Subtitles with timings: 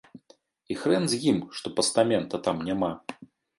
[0.75, 2.93] І хрэн з ім, што пастамента там няма.